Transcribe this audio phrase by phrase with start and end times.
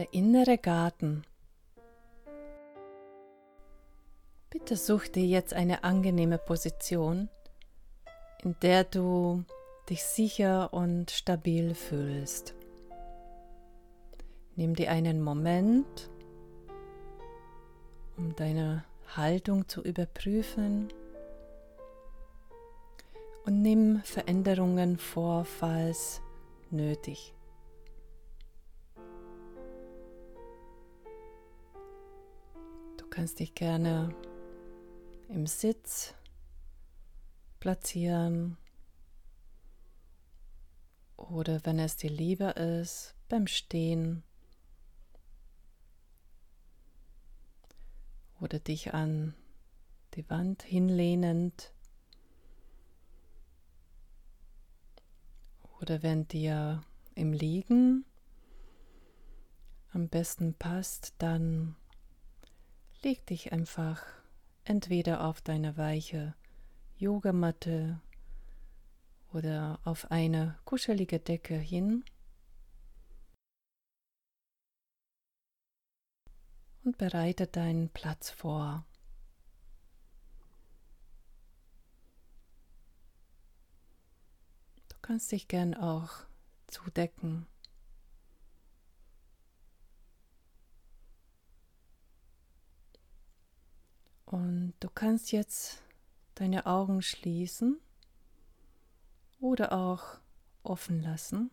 [0.00, 1.24] der innere Garten.
[4.48, 7.28] Bitte such dir jetzt eine angenehme Position,
[8.42, 9.44] in der du
[9.90, 12.54] dich sicher und stabil fühlst.
[14.56, 16.08] Nimm dir einen Moment,
[18.16, 20.88] um deine Haltung zu überprüfen
[23.44, 26.22] und nimm Veränderungen vor, falls
[26.70, 27.34] nötig.
[33.20, 34.14] Kannst dich gerne
[35.28, 36.14] im Sitz
[37.58, 38.56] platzieren.
[41.18, 44.22] Oder wenn es dir lieber ist, beim Stehen.
[48.40, 49.34] Oder dich an
[50.14, 51.74] die Wand hinlehnend.
[55.78, 56.82] Oder wenn dir
[57.14, 58.06] im Liegen
[59.92, 61.76] am besten passt, dann
[63.02, 64.04] leg dich einfach
[64.64, 66.34] entweder auf deine weiche
[66.98, 68.00] Yogamatte
[69.32, 72.04] oder auf eine kuschelige Decke hin
[76.84, 78.84] und bereite deinen Platz vor.
[84.88, 86.10] Du kannst dich gern auch
[86.66, 87.46] zudecken.
[94.30, 95.82] Und du kannst jetzt
[96.36, 97.80] deine Augen schließen
[99.40, 100.20] oder auch
[100.62, 101.50] offen lassen.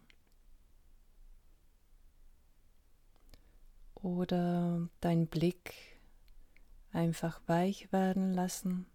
[3.95, 5.73] Oder deinen Blick
[6.91, 8.85] einfach weich werden lassen.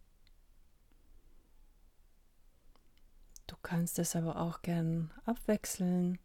[3.48, 6.20] Du kannst es aber auch gern abwechseln.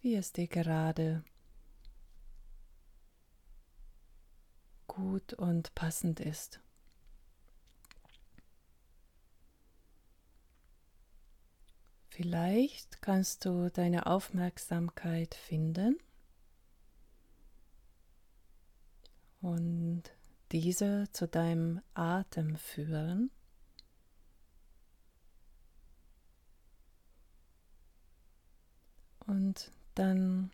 [0.00, 1.22] Wie es dir gerade
[4.90, 6.60] gut und passend ist.
[12.08, 15.96] Vielleicht kannst du deine Aufmerksamkeit finden
[19.40, 20.02] und
[20.50, 23.30] diese zu deinem Atem führen.
[29.20, 30.50] Und dann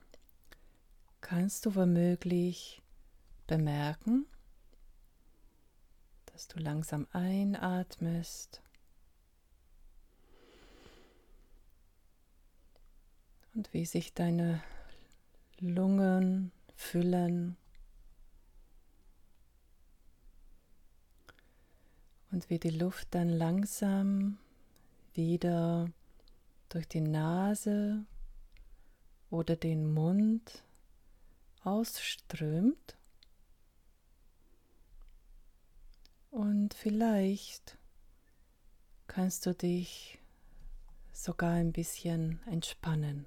[1.23, 2.83] kannst du womöglich
[3.47, 4.27] bemerken,
[6.27, 8.63] dass du langsam einatmest
[13.55, 14.63] und wie sich deine
[15.59, 17.57] Lungen füllen
[22.31, 24.39] und wie die Luft dann langsam
[25.15, 25.91] wieder
[26.69, 28.05] durch die Nase
[29.31, 30.63] oder den Mund
[31.63, 32.96] ausströmt.
[36.37, 37.79] Und vielleicht
[39.07, 40.19] kannst du dich
[41.11, 43.25] sogar ein bisschen entspannen.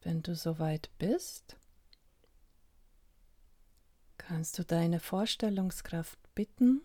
[0.00, 1.56] Wenn du soweit bist,
[4.18, 6.84] kannst du deine Vorstellungskraft bitten,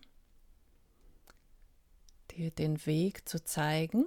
[2.30, 4.06] dir den Weg zu zeigen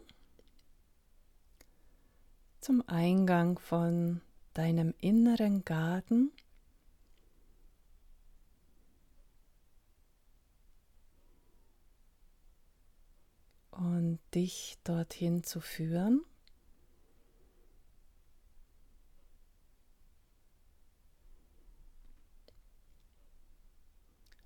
[2.65, 4.21] zum Eingang von
[4.55, 6.31] deinem inneren Garten.
[13.69, 16.25] Und dich dorthin zu führen.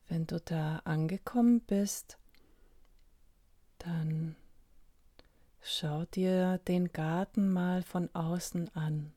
[0.09, 2.17] Wenn du da angekommen bist,
[3.77, 4.35] dann
[5.69, 9.13] schau dir den Garten mal von außen an.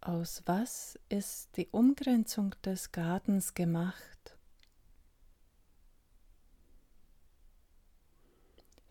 [0.00, 4.38] Aus was ist die Umgrenzung des Gartens gemacht?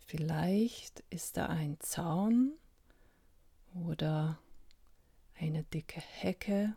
[0.06, 2.54] Vielleicht ist da ein Zaun
[3.74, 4.38] oder
[5.40, 6.76] eine dicke Hecke.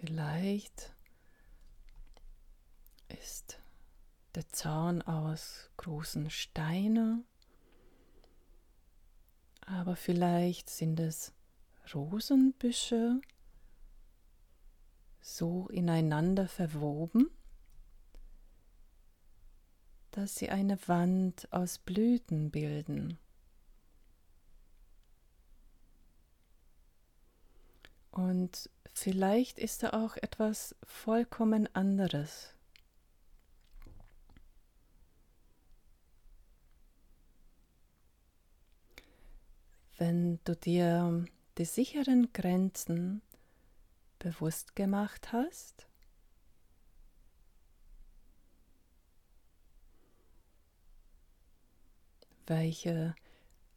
[0.00, 0.94] Vielleicht
[3.08, 3.58] ist
[4.34, 7.24] der Zaun aus großen Steinen,
[9.62, 11.32] aber vielleicht sind es
[11.94, 13.22] Rosenbüsche
[15.22, 17.30] so ineinander verwoben,
[20.10, 23.18] dass sie eine Wand aus Blüten bilden.
[28.16, 32.54] Und vielleicht ist da auch etwas vollkommen anderes.
[39.98, 41.26] Wenn du dir
[41.58, 43.20] die sicheren Grenzen
[44.18, 45.86] bewusst gemacht hast,
[52.46, 53.14] welche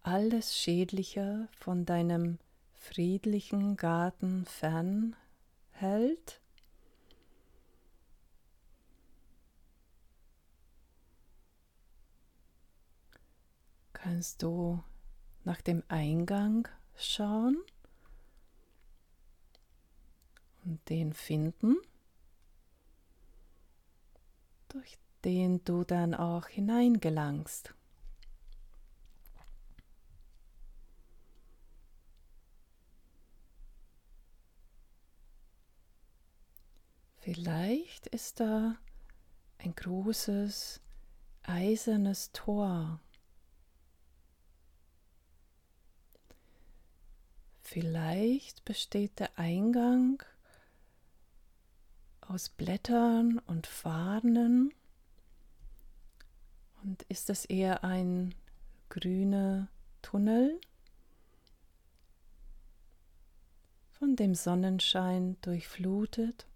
[0.02, 2.40] alles Schädliche von deinem
[2.90, 6.42] friedlichen Garten fernhält.
[13.94, 14.84] Kannst du
[15.44, 17.58] nach dem Eingang schauen
[20.66, 21.76] und den finden,
[24.70, 27.76] durch den du dann auch hineingelangst.
[37.20, 38.78] Vielleicht ist da
[39.58, 40.82] ein großes
[41.44, 43.00] eisernes Tor.
[47.62, 50.24] Vielleicht besteht der Eingang
[52.22, 54.74] aus Blättern und Faden
[56.84, 58.34] und ist es eher ein
[58.88, 59.68] grüner
[60.02, 60.60] Tunnel,
[64.00, 66.49] von dem Sonnenschein durchflutet.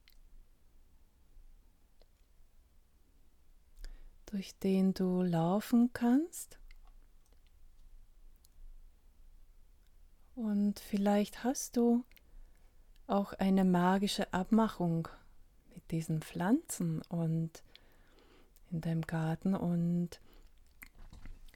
[4.34, 6.58] Durch den du laufen kannst.
[10.34, 12.04] Und vielleicht hast du
[13.06, 15.08] auch eine magische Abmachung
[15.76, 17.62] mit diesen Pflanzen und
[18.72, 20.20] in deinem Garten und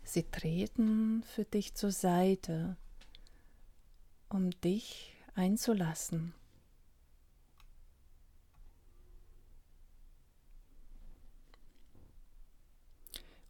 [0.04, 2.78] sie treten für dich zur Seite,
[4.30, 6.36] um dich einzulassen.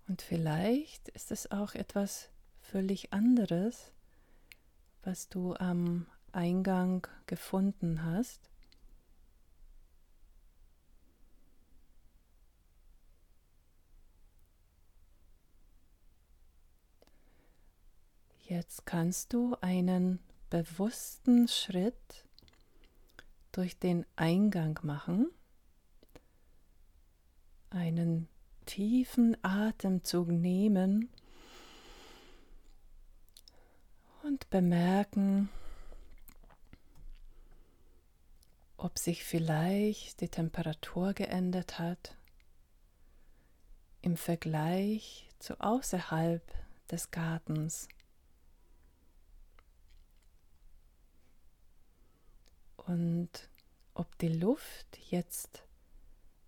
[0.07, 2.29] Und vielleicht ist es auch etwas
[2.61, 3.91] völlig anderes,
[5.03, 8.49] was du am Eingang gefunden hast.
[18.45, 20.19] Jetzt kannst du einen
[20.49, 22.25] bewussten Schritt
[23.51, 25.29] durch den Eingang machen,
[27.69, 28.29] einen
[28.67, 31.09] tiefen Atemzug nehmen
[34.23, 35.49] und bemerken,
[38.75, 42.15] ob sich vielleicht die Temperatur geändert hat
[44.01, 46.43] im Vergleich zu außerhalb
[46.91, 47.87] des Gartens.
[52.75, 53.49] Und
[53.93, 55.63] ob die Luft jetzt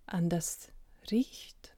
[0.06, 0.70] anders
[1.10, 1.74] riecht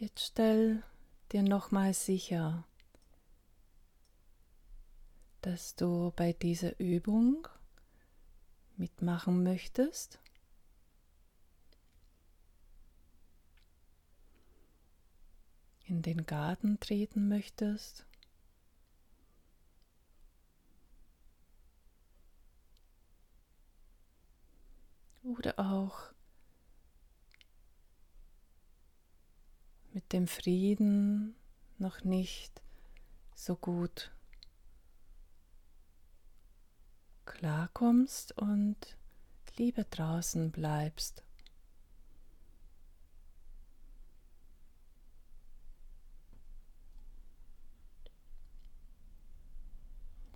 [0.00, 0.84] Jetzt stell
[1.32, 2.64] dir nochmal sicher,
[5.40, 7.48] dass du bei dieser Übung
[8.76, 10.20] mitmachen möchtest.
[15.88, 18.04] in den Garten treten möchtest.
[25.22, 26.12] Oder auch
[29.98, 31.34] mit dem Frieden
[31.78, 32.62] noch nicht
[33.34, 34.12] so gut
[37.24, 38.76] klarkommst und
[39.56, 41.24] lieber draußen bleibst.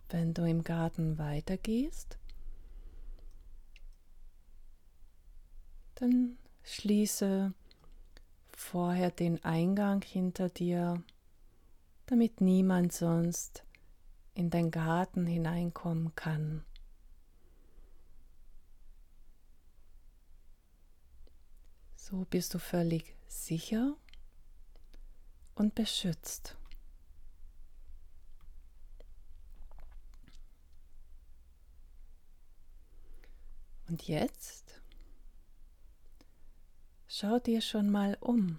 [0.09, 2.19] Wenn du im Garten weitergehst,
[5.95, 7.55] dann schließe
[8.63, 11.03] vorher den Eingang hinter dir,
[12.07, 13.65] damit niemand sonst
[14.35, 16.65] in dein Garten hineinkommen kann.
[21.97, 23.97] So bist du völlig sicher
[25.55, 26.57] und beschützt.
[33.89, 34.82] Und jetzt
[37.15, 38.59] Schau dir schon mal um.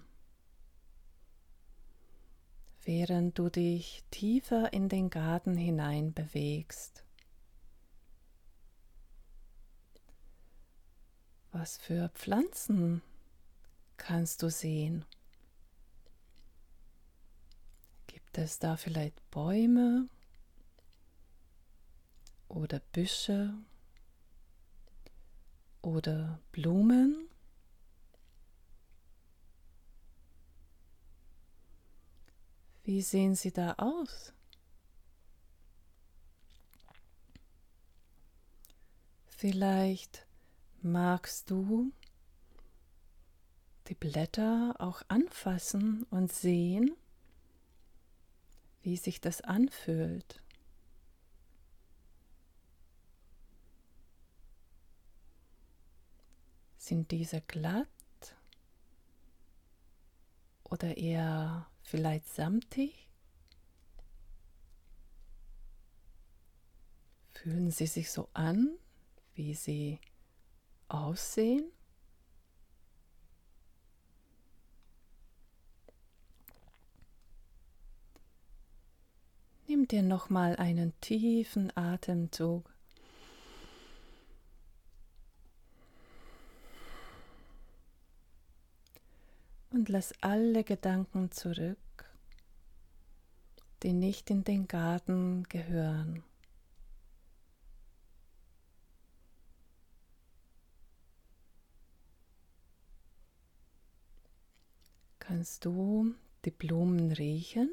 [2.84, 7.02] während du dich tiefer in den Garten hinein bewegst.
[11.50, 13.02] Was für Pflanzen
[13.96, 15.04] kannst du sehen?
[18.06, 20.08] Gibt es da vielleicht Bäume
[22.48, 23.54] oder Büsche
[25.82, 27.33] oder Blumen?
[32.84, 34.34] Wie sehen sie da aus?
[39.26, 40.26] Vielleicht
[40.82, 41.92] magst du
[43.88, 46.94] die Blätter auch anfassen und sehen,
[48.82, 50.42] wie sich das anfühlt.
[56.76, 57.88] Sind diese glatt
[60.64, 63.08] oder eher vielleicht samtig?
[67.32, 68.70] Fühlen sie sich so an,
[69.34, 70.00] wie sie
[70.88, 71.70] aussehen?
[79.66, 82.73] Nimm dir nochmal einen tiefen Atemzug.
[89.84, 91.76] Und lass alle Gedanken zurück,
[93.82, 96.24] die nicht in den Garten gehören.
[105.18, 106.14] Kannst du
[106.46, 107.68] die Blumen riechen?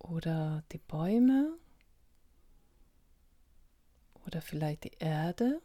[0.00, 1.56] Oder die Bäume?
[4.26, 5.62] Oder vielleicht die Erde?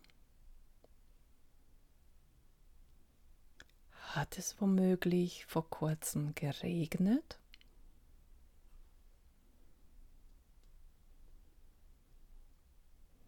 [4.14, 7.40] Hat es womöglich vor kurzem geregnet?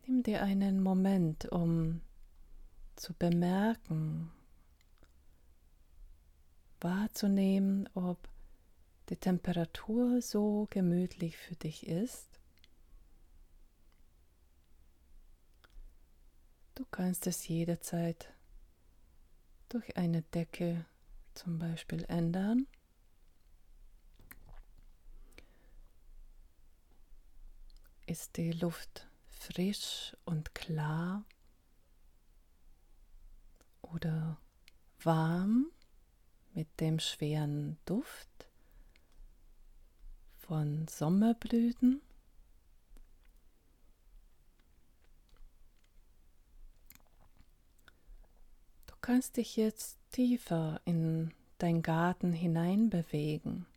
[0.05, 2.01] Nimm dir einen Moment, um
[2.95, 4.31] zu bemerken,
[6.81, 8.19] wahrzunehmen, ob
[9.09, 12.39] die Temperatur so gemütlich für dich ist.
[16.75, 18.34] Du kannst es jederzeit
[19.75, 20.85] durch eine Decke
[21.33, 22.65] zum Beispiel ändern.
[28.05, 31.25] Ist die Luft frisch und klar
[33.81, 34.39] oder
[35.03, 35.65] warm
[36.53, 38.47] mit dem schweren Duft
[40.37, 42.01] von Sommerblüten?
[49.05, 53.67] Kannst dich jetzt tiefer in dein Garten hinein bewegen,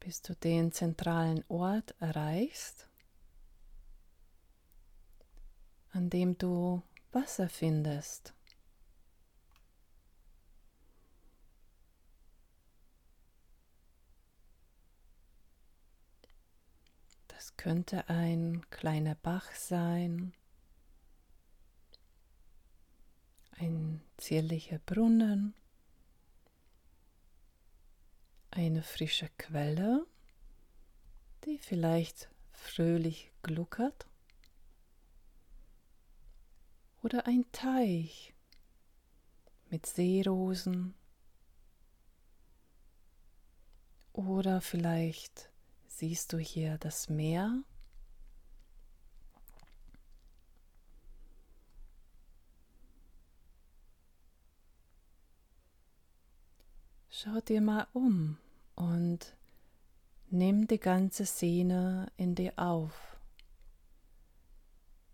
[0.00, 2.88] bis du den zentralen Ort erreichst,
[5.92, 8.34] an dem du Wasser findest.
[17.28, 20.34] Das könnte ein kleiner Bach sein
[23.62, 25.54] ein zierlicher Brunnen,
[28.50, 30.04] eine frische Quelle,
[31.44, 34.08] die vielleicht fröhlich gluckert,
[37.04, 38.34] oder ein Teich
[39.70, 40.94] mit Seerosen,
[44.12, 45.50] oder vielleicht
[45.86, 47.62] siehst du hier das Meer
[57.22, 58.36] Schau dir mal um
[58.74, 59.36] und
[60.30, 63.16] nimm die ganze Szene in dir auf,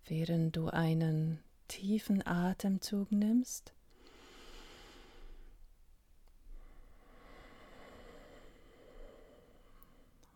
[0.07, 3.75] während du einen tiefen Atemzug nimmst.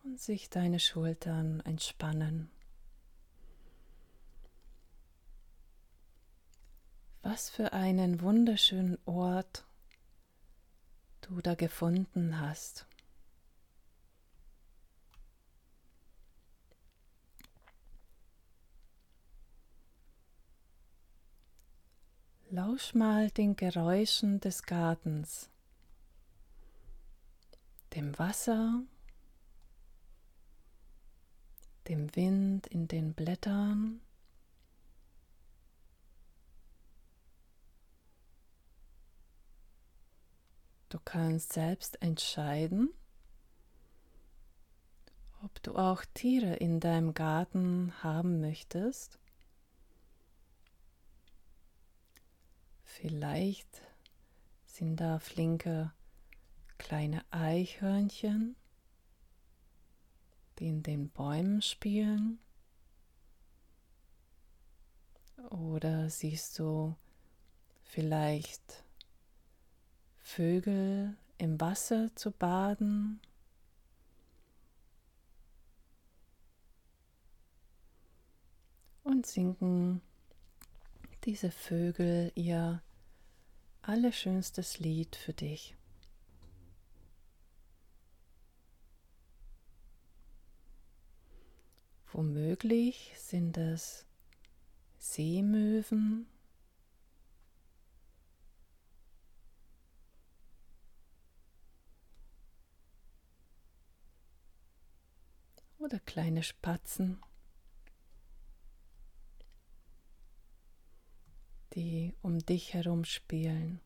[0.05, 2.51] Und sich deine Schultern entspannen.
[7.23, 9.65] Was für einen wunderschönen Ort
[11.23, 12.87] du da gefunden hast.
[22.51, 25.49] Lausch mal den Geräuschen des Gartens,
[27.95, 28.83] dem Wasser,
[31.89, 34.03] dem Wind in den Blättern.
[40.93, 42.93] Du kannst selbst entscheiden,
[45.43, 49.19] ob du auch Tiere in deinem Garten haben möchtest.
[52.83, 53.81] Vielleicht
[54.67, 55.95] sind da flinke
[56.77, 58.55] kleine Eichhörnchen,
[60.59, 62.39] die in den Bäumen spielen.
[65.49, 66.95] Oder siehst du
[67.83, 68.85] vielleicht
[70.23, 73.21] Vögel im Wasser zu baden?
[79.03, 80.01] Und singen
[81.25, 82.83] diese Vögel ihr
[83.83, 85.77] allerschönstes Lied für dich.
[92.13, 94.07] Womöglich sind es
[94.99, 96.27] Seemöwen
[105.93, 107.21] oder kleine Spatzen,
[111.75, 113.83] die um dich herum spielen.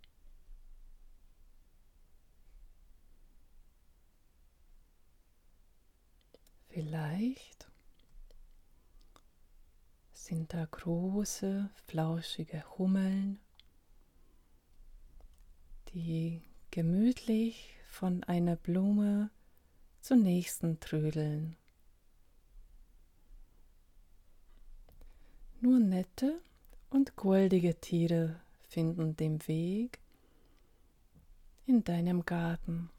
[6.69, 7.69] Vielleicht
[10.13, 13.41] sind da große, flauschige Hummeln,
[15.89, 19.31] die gemütlich von einer Blume
[20.03, 21.57] zur nächsten trödeln.
[25.61, 26.41] Nur nette
[26.91, 29.99] und goldige Tiere finden den Weg
[31.65, 32.91] in deinem Garten.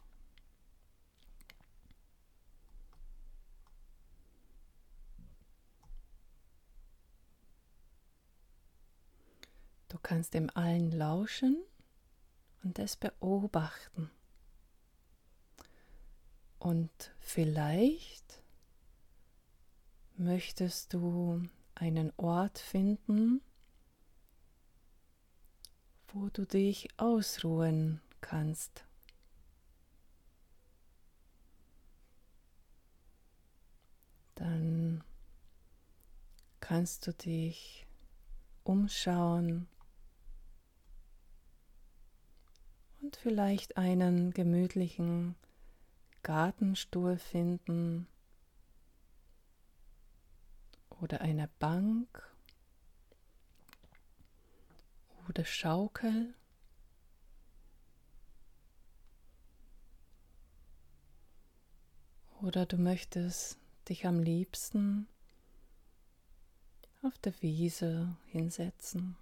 [9.90, 11.64] Du kannst dem allen lauschen
[12.64, 14.10] und es beobachten.
[16.60, 18.42] Und vielleicht
[20.18, 21.48] möchtest du
[21.82, 23.42] einen Ort finden,
[26.08, 28.86] wo du dich ausruhen kannst.
[34.36, 35.04] Dann
[36.60, 37.88] kannst du dich
[38.64, 39.68] umschauen
[43.02, 45.36] und vielleicht einen gemütlichen
[46.24, 48.08] Gartenstuhl finden
[51.02, 52.24] oder eine Bank
[55.28, 56.34] oder Schaukel.
[62.42, 63.58] Oder du möchtest
[63.90, 65.08] dich am liebsten
[67.02, 69.18] auf der Wiese hinsetzen.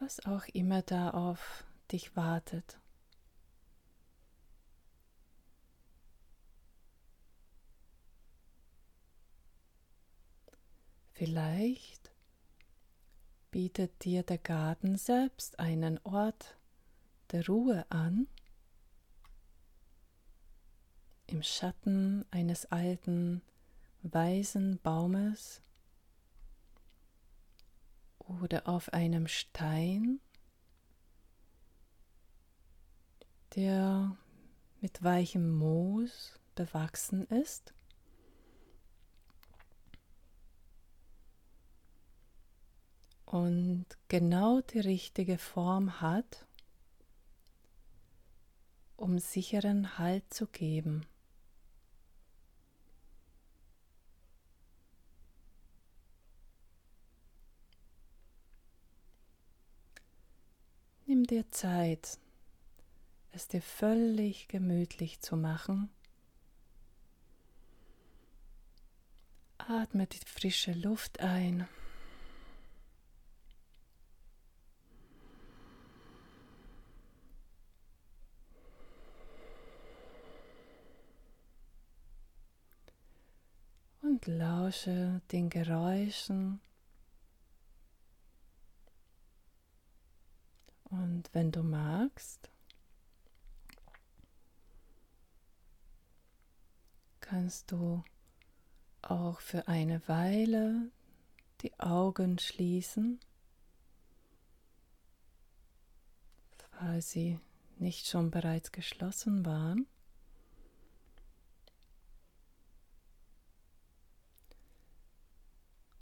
[0.00, 2.79] was auch immer da auf dich wartet.
[11.20, 12.10] Vielleicht
[13.50, 16.56] bietet dir der Garten selbst einen Ort
[17.30, 18.26] der Ruhe an,
[21.26, 23.42] im Schatten eines alten,
[24.00, 25.60] weisen Baumes
[28.20, 30.20] oder auf einem Stein,
[33.56, 34.16] der
[34.80, 37.74] mit weichem Moos bewachsen ist.
[43.30, 46.46] Und genau die richtige Form hat,
[48.96, 51.06] um sicheren Halt zu geben.
[61.06, 62.18] Nimm dir Zeit,
[63.30, 65.88] es dir völlig gemütlich zu machen.
[69.58, 71.68] Atme die frische Luft ein.
[84.20, 86.60] Und lausche den Geräuschen
[90.90, 92.50] Und wenn du magst,
[97.20, 98.02] kannst du
[99.00, 100.90] auch für eine Weile
[101.60, 103.20] die Augen schließen,
[106.72, 107.38] falls sie
[107.78, 109.86] nicht schon bereits geschlossen waren.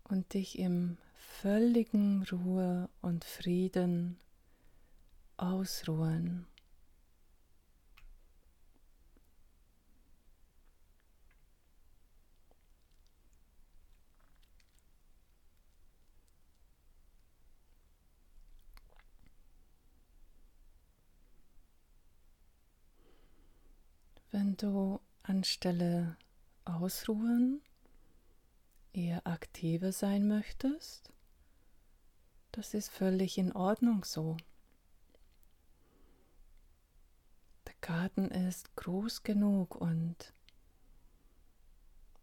[0.08, 4.18] Und dich im völligen Ruhe und Frieden
[5.36, 6.46] ausruhen.
[24.30, 26.16] Wenn du anstelle
[26.64, 27.60] ausruhen
[28.98, 31.12] eher aktiver sein möchtest,
[32.50, 34.37] das ist völlig in Ordnung so.
[37.66, 40.34] Der Garten ist groß genug und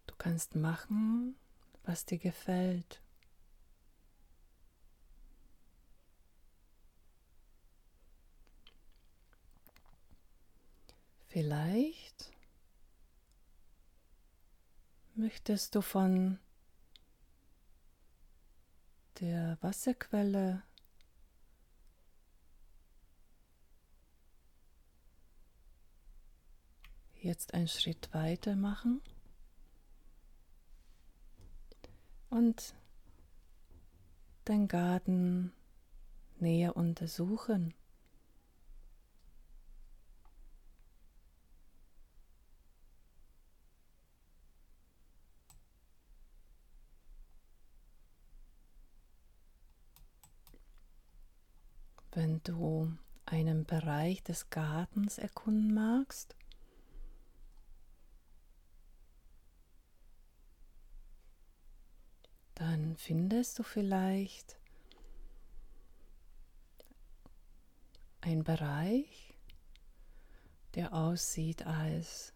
[0.08, 1.38] du kannst machen,
[1.84, 3.02] was dir gefällt.
[11.28, 12.32] Vielleicht
[15.16, 16.40] möchtest du von
[19.20, 20.64] der Wasserquelle
[27.14, 29.02] jetzt einen Schritt weiter machen
[32.30, 32.76] und
[34.44, 35.52] dein Garten
[36.40, 37.74] näher untersuchen.
[52.16, 56.34] Wenn du einen Bereich des Gartens erkunden magst,
[62.54, 64.58] dann findest du vielleicht
[68.22, 69.34] einen Bereich,
[70.76, 72.32] der aussieht, als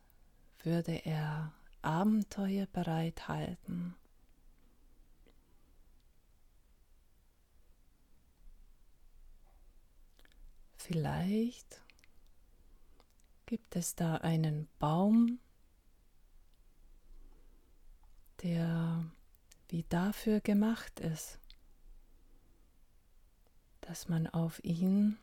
[0.62, 3.96] würde er Abenteuer bereithalten.
[10.90, 11.84] Vielleicht
[13.46, 15.38] gibt es da einen Baum,
[18.42, 19.06] der
[19.68, 21.38] wie dafür gemacht ist,
[23.82, 25.20] dass man auf ihn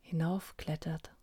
[0.00, 1.14] hinaufklettert.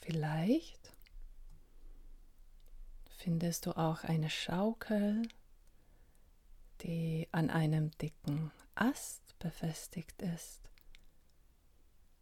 [0.00, 0.96] Vielleicht
[3.18, 5.22] findest du auch eine Schaukel,
[6.82, 10.60] die an einem dicken Ast befestigt ist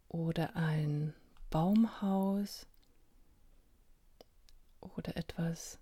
[0.09, 1.13] oder ein
[1.49, 2.67] Baumhaus
[4.79, 5.79] oder etwas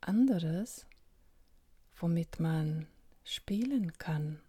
[0.00, 0.86] anderes,
[1.96, 2.86] womit man
[3.24, 4.40] spielen kann.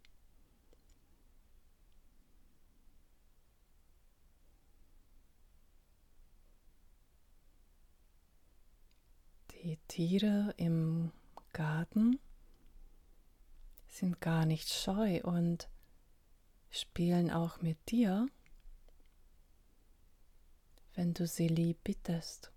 [9.52, 11.12] Die Tiere im
[11.54, 12.20] Garten
[13.92, 15.70] sind gar nicht scheu und
[16.70, 18.28] spielen auch mit dir,
[20.96, 22.52] wenn du sie lieb bittest.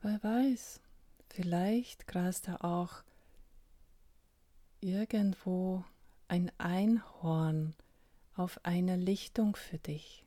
[0.00, 0.80] Wer weiß,
[1.28, 3.02] vielleicht grast da auch
[4.80, 5.84] irgendwo
[6.28, 7.74] ein Einhorn
[8.34, 10.24] auf einer Lichtung für dich.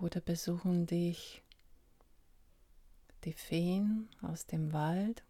[0.00, 1.42] Oder besuchen dich
[3.24, 5.24] die Feen aus dem Wald.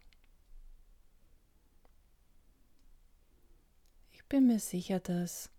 [4.11, 5.49] Ich bin mir sicher, dass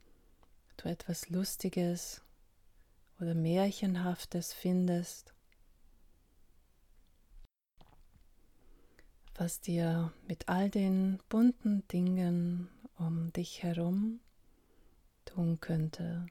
[0.77, 2.23] du etwas Lustiges
[3.18, 5.35] oder Märchenhaftes findest,
[9.35, 14.21] was dir mit all den bunten Dingen um dich herum
[15.25, 16.27] tun könnte.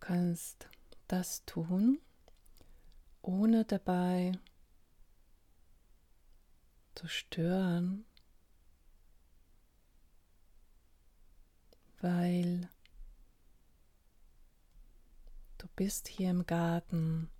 [0.00, 0.68] Kannst
[1.08, 2.00] das tun,
[3.22, 4.32] ohne dabei
[6.94, 8.04] zu stören,
[12.00, 12.68] weil
[15.58, 17.30] du bist hier im Garten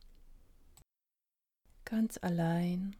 [1.84, 2.96] ganz allein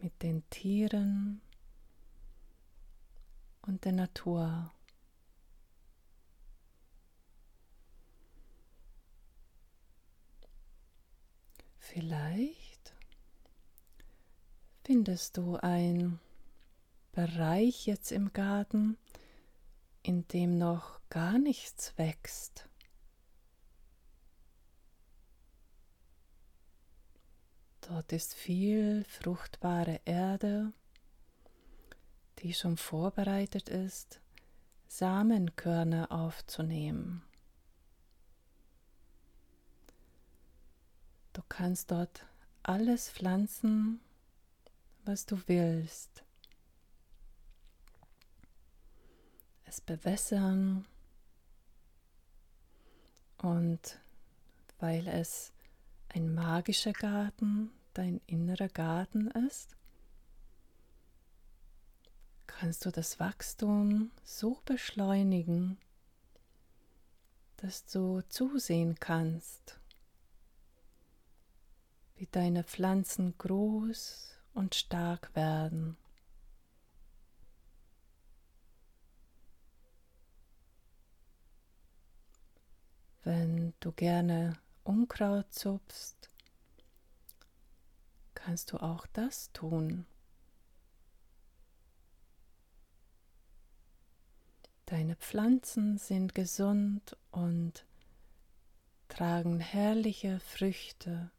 [0.00, 1.40] mit den Tieren
[3.62, 4.72] und der Natur.
[11.90, 12.94] Vielleicht
[14.84, 16.20] findest du ein
[17.12, 18.98] Bereich jetzt im Garten,
[20.02, 22.68] in dem noch gar nichts wächst.
[27.80, 30.74] Dort ist viel fruchtbare Erde,
[32.40, 34.20] die schon vorbereitet ist,
[34.88, 37.27] Samenkörner aufzunehmen.
[41.38, 42.26] Du kannst dort
[42.64, 44.00] alles pflanzen,
[45.04, 46.24] was du willst.
[49.64, 50.84] Es bewässern
[53.36, 54.00] und
[54.80, 55.52] weil es
[56.08, 59.76] ein magischer Garten, dein innerer Garten ist,
[62.48, 65.78] kannst du das Wachstum so beschleunigen,
[67.58, 69.77] dass du zusehen kannst,
[72.18, 75.96] wie deine Pflanzen groß und stark werden.
[83.22, 86.28] Wenn du gerne Unkraut zupfst,
[88.34, 90.06] kannst du auch das tun.
[94.86, 97.84] Deine Pflanzen sind gesund und
[99.08, 101.30] tragen herrliche Früchte.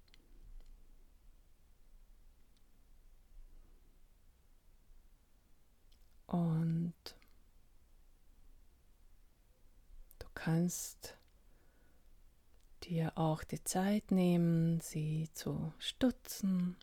[6.29, 6.93] Und
[10.19, 11.17] du kannst
[12.83, 16.77] dir auch die Zeit nehmen, sie zu stutzen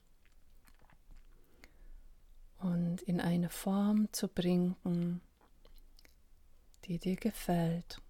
[2.58, 5.20] und in eine Form zu bringen,
[6.86, 8.02] die dir gefällt.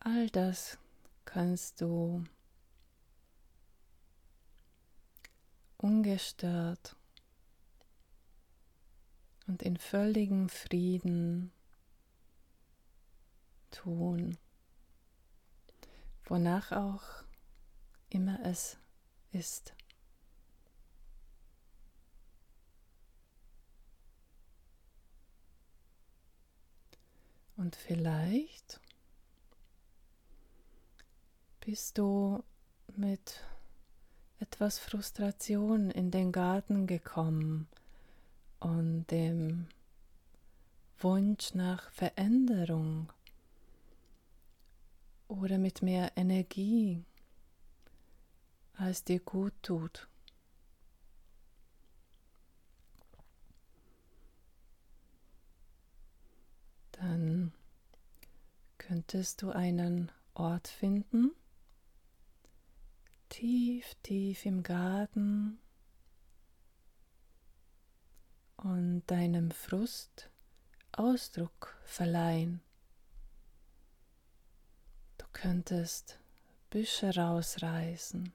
[0.00, 0.76] All das
[1.24, 2.24] kannst du
[5.78, 6.96] ungestört
[9.46, 11.52] und in völligem Frieden
[13.70, 14.36] tun,
[16.24, 17.24] wonach auch
[18.10, 18.76] immer es
[19.32, 19.74] ist.
[27.56, 28.80] Und vielleicht
[31.60, 32.44] bist du
[32.94, 33.44] mit
[34.40, 37.68] etwas Frustration in den Garten gekommen
[38.60, 39.66] und dem
[41.00, 43.12] Wunsch nach Veränderung
[45.28, 47.04] oder mit mehr Energie,
[48.74, 50.08] als dir gut tut.
[56.92, 57.52] Dann
[58.78, 61.32] könntest du einen Ort finden,
[63.28, 65.58] tief, tief im Garten
[68.56, 70.30] und deinem Frust
[70.92, 72.60] Ausdruck verleihen.
[75.16, 76.18] Du könntest
[76.70, 78.32] Büsche rausreißen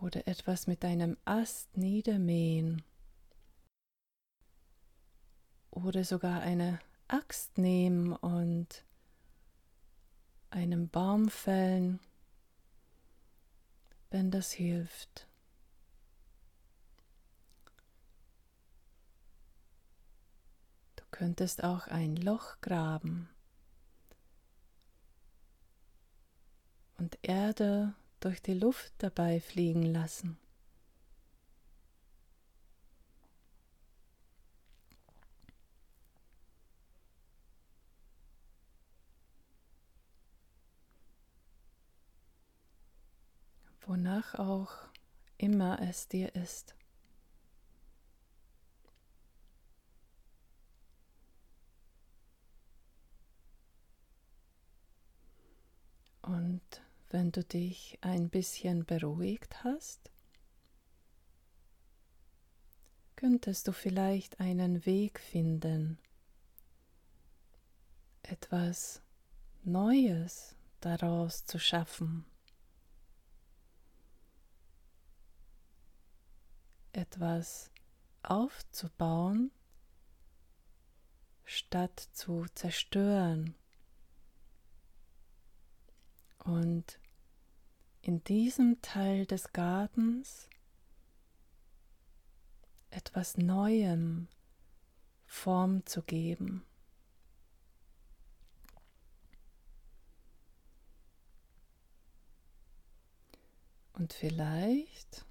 [0.00, 2.82] oder etwas mit deinem Ast niedermähen
[5.70, 8.84] oder sogar eine Axt nehmen und
[10.50, 12.00] einen Baum fällen,
[14.16, 15.28] wenn das hilft.
[21.10, 23.30] könntest auch ein Loch graben
[26.98, 30.36] und Erde durch die Luft dabei fliegen lassen.
[43.86, 44.72] Wonach auch
[45.38, 46.74] immer es dir ist.
[56.22, 60.10] Und wenn du dich ein bisschen beruhigt hast,
[63.14, 65.98] könntest du vielleicht einen Weg finden,
[68.22, 69.02] etwas
[69.62, 72.24] Neues daraus zu schaffen,
[76.96, 77.70] etwas
[78.22, 79.52] aufzubauen,
[81.44, 83.54] statt zu zerstören
[86.38, 86.98] und
[88.00, 90.48] in diesem Teil des Gartens
[92.90, 94.28] etwas Neuem
[95.26, 96.64] Form zu geben.
[103.92, 105.26] Und vielleicht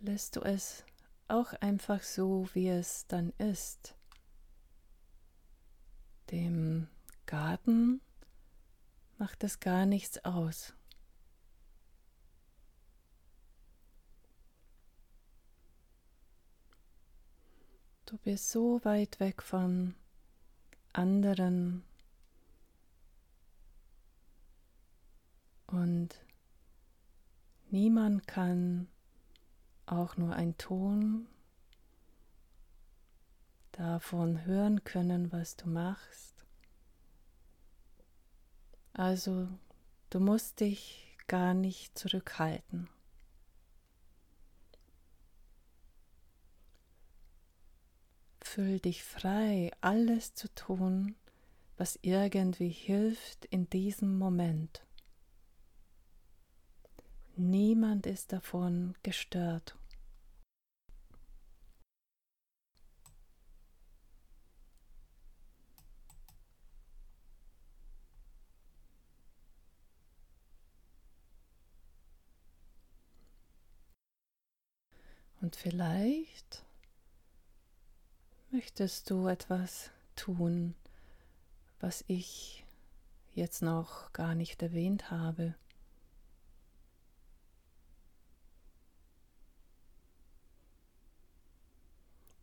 [0.00, 0.84] lässt du es
[1.28, 3.94] auch einfach so, wie es dann ist.
[6.30, 6.88] Dem
[7.26, 8.00] Garten
[9.18, 10.74] macht es gar nichts aus.
[18.06, 19.94] Du bist so weit weg von
[20.94, 21.84] anderen
[25.66, 26.24] und
[27.70, 28.88] niemand kann
[29.92, 31.26] auch nur ein Ton
[33.72, 36.44] davon hören können, was du machst.
[38.92, 39.48] Also
[40.10, 42.88] du musst dich gar nicht zurückhalten.
[48.42, 51.14] Fühl dich frei, alles zu tun,
[51.76, 54.84] was irgendwie hilft in diesem Moment.
[57.36, 59.77] Niemand ist davon gestört.
[75.48, 76.62] Und vielleicht
[78.50, 80.74] möchtest du etwas tun,
[81.80, 82.66] was ich
[83.32, 85.54] jetzt noch gar nicht erwähnt habe.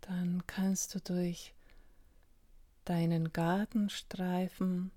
[0.01, 1.53] Dann kannst du durch
[2.85, 4.89] deinen Garten streifen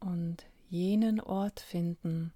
[0.00, 2.34] und jenen Ort finden,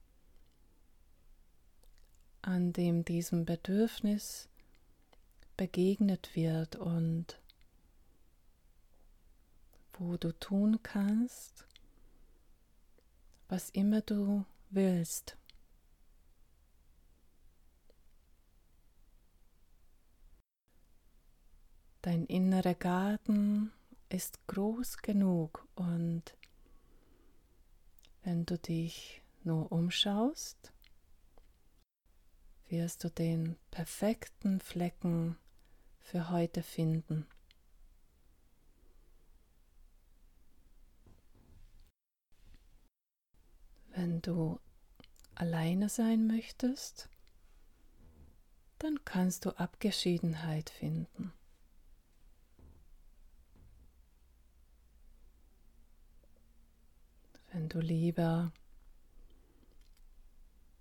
[2.46, 4.48] an dem diesem Bedürfnis
[5.56, 7.40] begegnet wird und
[9.94, 11.66] wo du tun kannst,
[13.48, 15.36] was immer du willst.
[22.02, 23.72] Dein innerer Garten
[24.08, 26.36] ist groß genug und
[28.22, 30.72] wenn du dich nur umschaust,
[32.68, 35.36] wirst du den perfekten Flecken
[36.00, 37.26] für heute finden.
[43.90, 44.60] Wenn du
[45.34, 47.08] alleine sein möchtest,
[48.78, 51.32] dann kannst du Abgeschiedenheit finden.
[57.52, 58.52] Wenn du lieber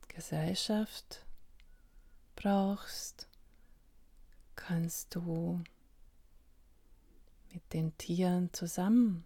[0.10, 1.25] Gesellschaft
[2.36, 3.28] brauchst,
[4.56, 5.64] kannst du
[7.52, 9.26] mit den Tieren zusammen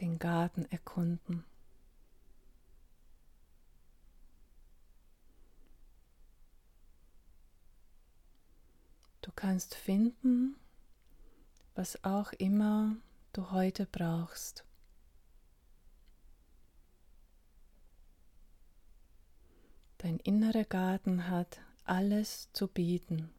[0.00, 1.44] den Garten erkunden.
[9.22, 10.56] Du kannst finden,
[11.74, 12.96] was auch immer
[13.32, 14.64] du heute brauchst.
[19.98, 23.30] Dein innerer Garten hat alles zu bieten.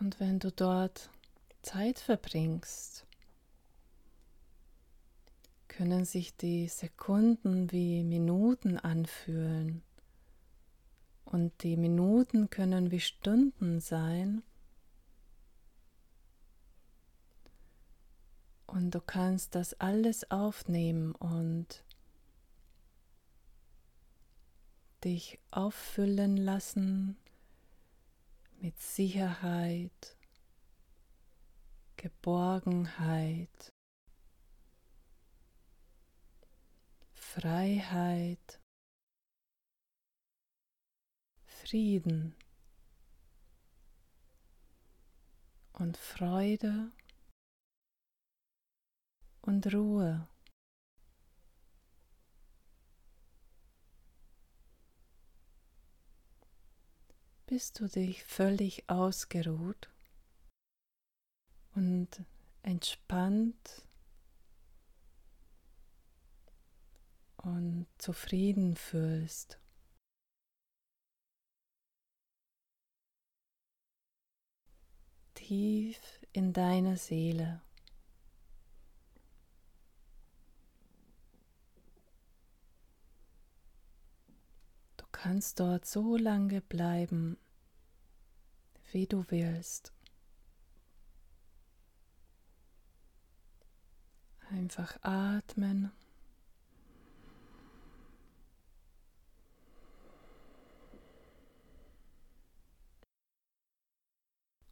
[0.00, 1.08] Und wenn du dort
[1.62, 3.06] Zeit verbringst,
[5.66, 9.82] können sich die Sekunden wie Minuten anfühlen.
[11.24, 14.42] Und die Minuten können wie Stunden sein.
[18.66, 21.84] Und du kannst das alles aufnehmen und
[25.04, 27.16] dich auffüllen lassen
[28.60, 30.16] mit Sicherheit,
[31.96, 33.72] Geborgenheit,
[37.12, 38.60] Freiheit,
[41.44, 42.34] Frieden
[45.72, 46.92] und Freude
[49.46, 50.26] und Ruhe.
[57.46, 59.90] Bist du dich völlig ausgeruht
[61.74, 62.08] und
[62.62, 63.86] entspannt
[67.36, 69.60] und zufrieden fühlst.
[75.34, 76.00] Tief
[76.32, 77.63] in deiner Seele.
[85.24, 87.38] Kannst dort so lange bleiben,
[88.92, 89.94] wie du willst.
[94.50, 95.90] Einfach atmen.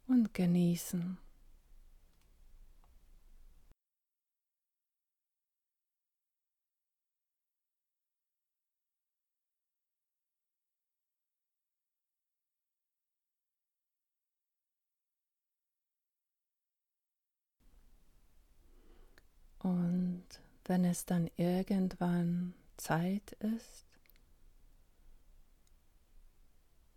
[0.05, 1.17] Und genießen.
[19.63, 20.25] Und
[20.65, 23.85] wenn es dann irgendwann Zeit ist,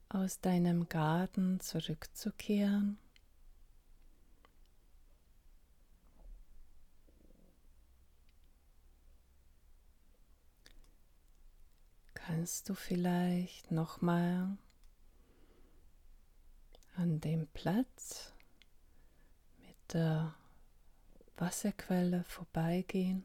[0.08, 2.98] aus deinem Garten zurückzukehren,
[12.14, 14.56] kannst du vielleicht nochmal
[16.96, 18.32] an dem Platz
[19.58, 20.34] mit der
[21.36, 23.24] Wasserquelle vorbeigehen.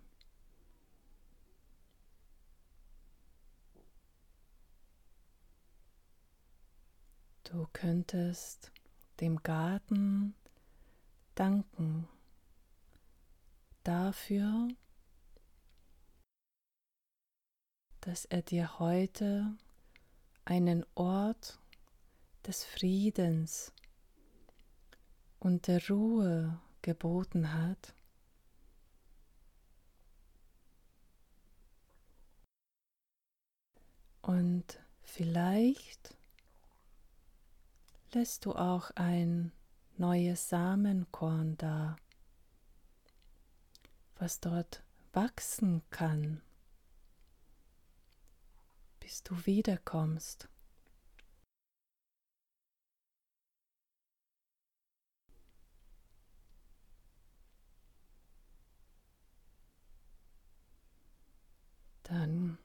[7.44, 8.72] Du könntest
[9.20, 10.36] dem Garten
[11.36, 12.08] danken
[13.84, 14.68] dafür,
[18.02, 19.58] dass er dir heute
[20.46, 21.60] einen Ort
[22.46, 23.74] des Friedens
[25.40, 27.94] und der Ruhe geboten hat.
[34.22, 36.16] Und vielleicht
[38.14, 39.52] lässt du auch ein
[39.98, 41.96] neues Samenkorn da,
[44.16, 44.84] was dort
[45.14, 46.42] wachsen kann,
[49.00, 50.50] bis du wiederkommst.
[62.04, 62.58] Dann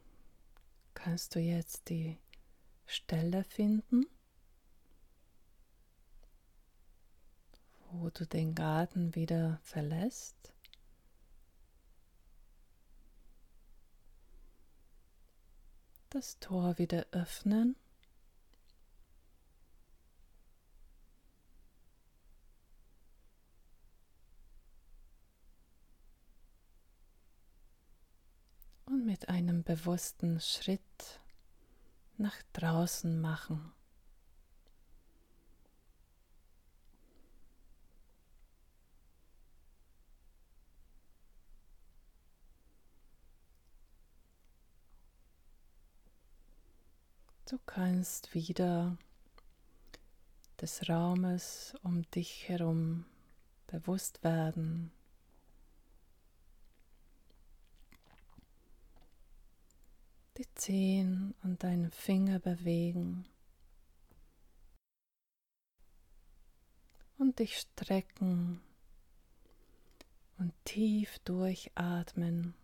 [0.95, 2.19] kannst du jetzt die
[2.85, 4.07] Stelle finden,
[8.01, 10.37] wo du den Garten wieder verlässt.
[16.11, 17.77] Das Tor wieder öffnen.
[29.07, 31.21] mit einem bewussten Schritt
[32.19, 33.76] nach draußen machen.
[47.49, 48.97] Du kannst wieder
[50.61, 53.05] des Raumes um dich herum
[53.69, 54.91] bewusst werden.
[60.37, 63.25] die Zehen und deine Finger bewegen
[67.19, 68.61] und dich strecken
[70.39, 72.55] und tief durchatmen.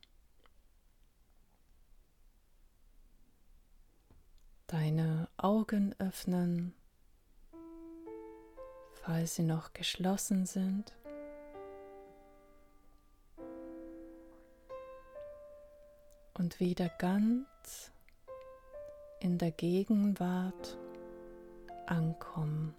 [4.72, 6.72] Deine Augen öffnen,
[9.02, 10.94] falls sie noch geschlossen sind.
[16.34, 17.92] und wieder ganz
[19.20, 20.78] in der Gegenwart
[21.86, 22.74] ankommen.